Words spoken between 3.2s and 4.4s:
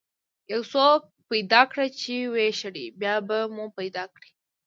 به مو پیدا کړي.